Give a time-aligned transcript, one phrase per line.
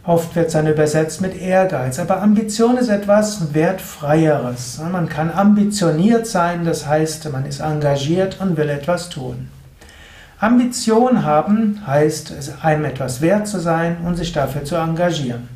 [0.06, 4.82] Oft wird es dann übersetzt mit Ehrgeiz, aber Ambition ist etwas Wertfreieres.
[4.92, 9.48] Man kann ambitioniert sein, das heißt, man ist engagiert und will etwas tun.
[10.40, 15.48] Ambition haben heißt, einem etwas wert zu sein und sich dafür zu engagieren.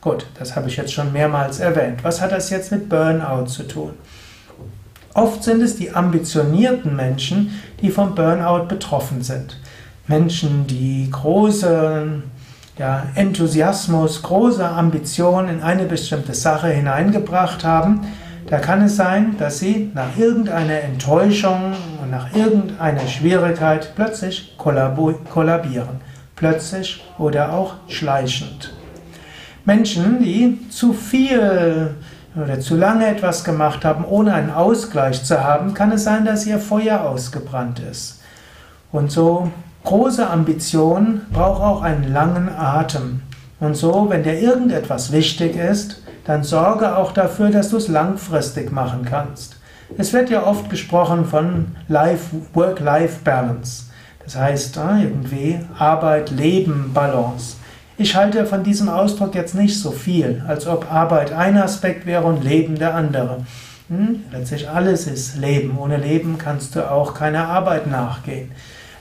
[0.00, 2.02] Gut, das habe ich jetzt schon mehrmals erwähnt.
[2.02, 3.90] Was hat das jetzt mit Burnout zu tun?
[5.12, 9.60] Oft sind es die ambitionierten Menschen, die vom Burnout betroffen sind.
[10.06, 12.22] Menschen, die große
[12.80, 18.00] ja, Enthusiasmus, große Ambition in eine bestimmte Sache hineingebracht haben,
[18.46, 26.00] da kann es sein, dass sie nach irgendeiner Enttäuschung und nach irgendeiner Schwierigkeit plötzlich kollabieren.
[26.36, 28.72] Plötzlich oder auch schleichend.
[29.66, 31.94] Menschen, die zu viel
[32.34, 36.46] oder zu lange etwas gemacht haben, ohne einen Ausgleich zu haben, kann es sein, dass
[36.46, 38.22] ihr Feuer ausgebrannt ist.
[38.90, 39.52] Und so
[39.84, 43.22] Große Ambition braucht auch einen langen Atem.
[43.60, 48.72] Und so, wenn dir irgendetwas wichtig ist, dann sorge auch dafür, dass du es langfristig
[48.72, 49.56] machen kannst.
[49.98, 53.84] Es wird ja oft gesprochen von Work-Life-Balance.
[54.24, 57.56] Das heißt äh, irgendwie Arbeit-Leben-Balance.
[57.98, 62.24] Ich halte von diesem Ausdruck jetzt nicht so viel, als ob Arbeit ein Aspekt wäre
[62.24, 63.44] und Leben der andere.
[63.88, 64.24] Hm?
[64.30, 65.76] Letztlich alles ist Leben.
[65.76, 68.52] Ohne Leben kannst du auch keiner Arbeit nachgehen.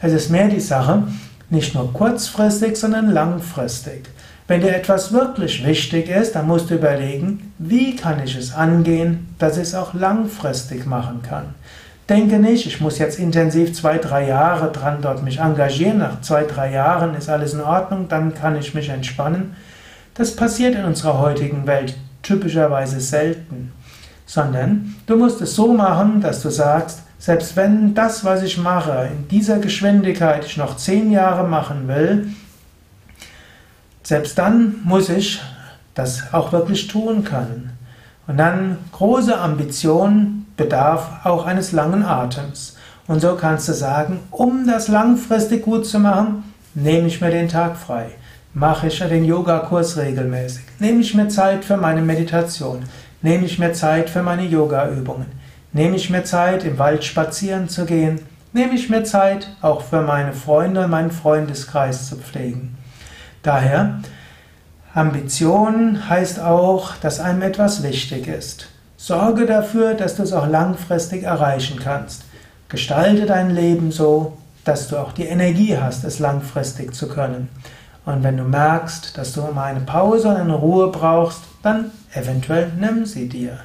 [0.02, 1.04] Es ist mehr die Sache,
[1.50, 4.10] nicht nur kurzfristig, sondern langfristig.
[4.48, 9.28] Wenn dir etwas wirklich wichtig ist, dann musst du überlegen, wie kann ich es angehen,
[9.38, 11.54] dass ich es auch langfristig machen kann.
[12.08, 16.00] Denke nicht, ich muss jetzt intensiv zwei, drei Jahre dran dort mich engagieren.
[16.00, 19.56] Nach zwei, drei Jahren ist alles in Ordnung, dann kann ich mich entspannen.
[20.16, 23.72] Das passiert in unserer heutigen Welt typischerweise selten.
[24.26, 29.10] Sondern du musst es so machen, dass du sagst, selbst wenn das, was ich mache,
[29.12, 32.30] in dieser Geschwindigkeit ich noch zehn Jahre machen will,
[34.04, 35.42] selbst dann muss ich
[35.94, 37.78] das auch wirklich tun können.
[38.26, 42.78] Und dann große Ambition bedarf auch eines langen Atems.
[43.06, 46.44] Und so kannst du sagen, um das langfristig gut zu machen,
[46.74, 48.12] nehme ich mir den Tag frei.
[48.54, 50.64] Mache ich den Yogakurs regelmäßig.
[50.80, 52.84] Nehme ich mir Zeit für meine Meditation.
[53.22, 55.39] Nehme ich mir Zeit für meine Yogaübungen.
[55.72, 58.22] Nehme ich mir Zeit, im Wald spazieren zu gehen?
[58.54, 62.76] Nehme ich mir Zeit, auch für meine Freunde und meinen Freundeskreis zu pflegen?
[63.44, 64.00] Daher,
[64.96, 68.68] Ambition heißt auch, dass einem etwas wichtig ist.
[68.98, 72.24] Sorge dafür, dass du es auch langfristig erreichen kannst.
[72.68, 77.50] Gestalte dein Leben so, dass du auch die Energie hast, es langfristig zu können.
[78.06, 82.72] Und wenn du merkst, dass du mal eine Pause und eine Ruhe brauchst, dann eventuell
[82.80, 83.60] nimm sie dir.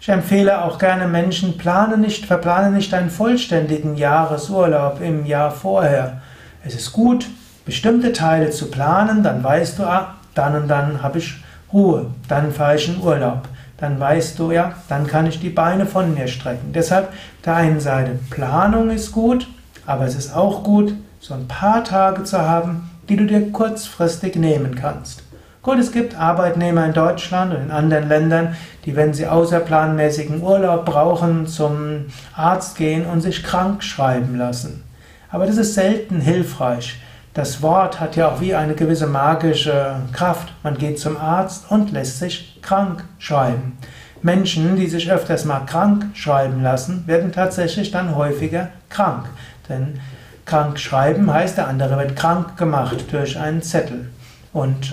[0.00, 6.20] Ich empfehle auch gerne Menschen, plane nicht, verplane nicht einen vollständigen Jahresurlaub im Jahr vorher.
[6.64, 7.26] Es ist gut,
[7.64, 11.42] bestimmte Teile zu planen, dann weißt du, ah, dann und dann habe ich
[11.72, 13.48] Ruhe, dann fahre ich in Urlaub.
[13.76, 16.72] Dann weißt du ja, dann kann ich die Beine von mir strecken.
[16.72, 17.12] Deshalb,
[17.44, 19.46] der einen Seite, Planung ist gut,
[19.86, 24.36] aber es ist auch gut, so ein paar Tage zu haben, die du dir kurzfristig
[24.36, 25.22] nehmen kannst.
[25.60, 30.84] Gut, es gibt Arbeitnehmer in Deutschland und in anderen Ländern, die, wenn sie außerplanmäßigen Urlaub
[30.84, 34.84] brauchen, zum Arzt gehen und sich krank schreiben lassen.
[35.30, 37.00] Aber das ist selten hilfreich.
[37.34, 40.52] Das Wort hat ja auch wie eine gewisse magische Kraft.
[40.62, 43.78] Man geht zum Arzt und lässt sich krank schreiben.
[44.22, 49.26] Menschen, die sich öfters mal krank schreiben lassen, werden tatsächlich dann häufiger krank.
[49.68, 50.00] Denn
[50.46, 54.08] krank schreiben heißt, der andere wird krank gemacht durch einen Zettel.
[54.52, 54.92] Und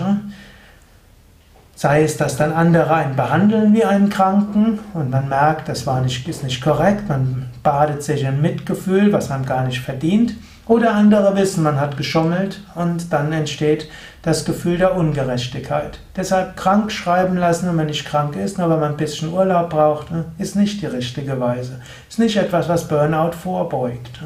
[1.78, 6.00] Sei es, dass dann andere einen behandeln wie einen Kranken und man merkt, das war
[6.00, 10.36] nicht, ist nicht korrekt, man badet sich in Mitgefühl, was man gar nicht verdient.
[10.66, 13.90] Oder andere wissen, man hat geschummelt und dann entsteht
[14.22, 16.00] das Gefühl der Ungerechtigkeit.
[16.16, 19.68] Deshalb krank schreiben lassen, wenn man nicht krank ist, nur wenn man ein bisschen Urlaub
[19.68, 21.82] braucht, ne, ist nicht die richtige Weise.
[22.08, 24.18] Ist nicht etwas, was Burnout vorbeugt.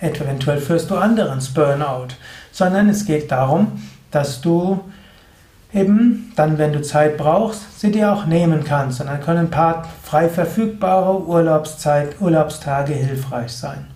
[0.00, 2.14] eventuell führst du andere ins Burnout,
[2.52, 3.82] sondern es geht darum,
[4.12, 4.80] dass du
[5.72, 9.00] eben dann, wenn du Zeit brauchst, sie dir auch nehmen kannst.
[9.00, 13.86] Und dann können ein paar frei verfügbare Urlaubszeit, Urlaubstage hilfreich sein.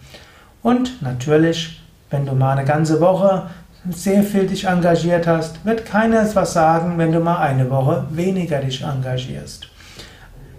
[0.62, 3.48] Und natürlich, wenn du mal eine ganze Woche
[3.90, 8.60] sehr viel dich engagiert hast, wird keiner etwas sagen, wenn du mal eine Woche weniger
[8.60, 9.68] dich engagierst.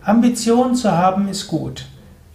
[0.01, 1.85] Ambition zu haben ist gut,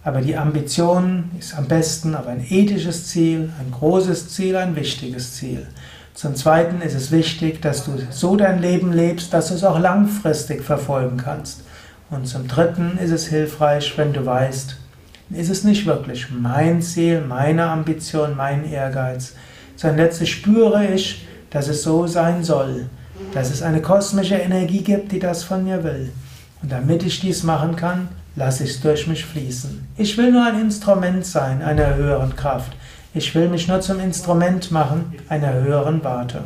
[0.03, 5.35] aber die Ambition ist am besten auf ein ethisches Ziel, ein großes Ziel, ein wichtiges
[5.35, 5.67] Ziel.
[6.19, 9.79] Zum Zweiten ist es wichtig, dass du so dein Leben lebst, dass du es auch
[9.79, 11.61] langfristig verfolgen kannst.
[12.09, 14.75] Und zum Dritten ist es hilfreich, wenn du weißt,
[15.29, 19.33] ist es nicht wirklich mein Ziel, meine Ambition, mein Ehrgeiz,
[19.77, 22.89] sondern letztlich spüre ich, dass es so sein soll,
[23.33, 26.11] dass es eine kosmische Energie gibt, die das von mir will.
[26.61, 29.87] Und damit ich dies machen kann, lasse ich es durch mich fließen.
[29.95, 32.73] Ich will nur ein Instrument sein einer höheren Kraft.
[33.13, 36.43] Ich will mich nur zum Instrument machen einer höheren Warte.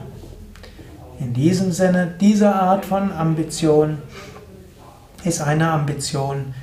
[1.19, 3.97] In diesem Sinne, diese Art von Ambition
[5.25, 6.53] ist eine Ambition,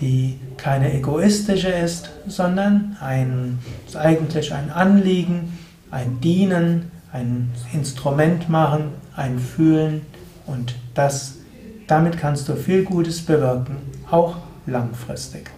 [0.00, 3.58] die keine egoistische ist, sondern ein,
[3.94, 5.58] eigentlich ein Anliegen,
[5.90, 10.06] ein Dienen, ein Instrument machen, ein Fühlen
[10.46, 11.34] und das,
[11.86, 13.76] damit kannst du viel Gutes bewirken,
[14.10, 15.50] auch langfristig.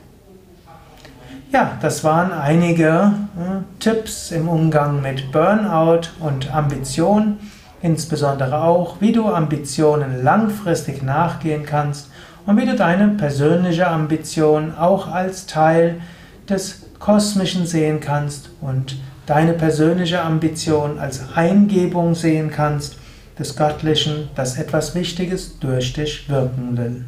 [1.53, 3.52] Ja, das waren einige äh,
[3.83, 7.41] Tipps im Umgang mit Burnout und Ambition,
[7.83, 12.09] insbesondere auch, wie du Ambitionen langfristig nachgehen kannst
[12.47, 16.01] und wie du deine persönliche Ambition auch als Teil
[16.49, 22.99] des Kosmischen sehen kannst und deine persönliche Ambition als Eingebung sehen kannst
[23.37, 27.05] des Göttlichen, das etwas Wichtiges durch dich wirken will.